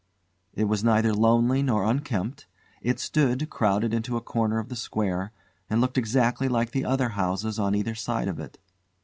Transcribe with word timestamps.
It 0.55 0.63
was 0.63 0.83
neither 0.83 1.13
lonely 1.13 1.61
nor 1.61 1.83
unkempt. 1.83 2.47
It 2.81 2.99
stood, 2.99 3.51
crowded 3.51 3.93
into 3.93 4.17
a 4.17 4.19
corner 4.19 4.57
of 4.57 4.67
the 4.69 4.75
square, 4.75 5.31
and 5.69 5.79
looked 5.79 5.95
exactly 5.95 6.47
like 6.47 6.71
the 6.71 6.81
houses 6.85 7.59
on 7.59 7.75
either 7.75 7.93
side 7.93 8.27
of 8.27 8.39
it. 8.39 8.57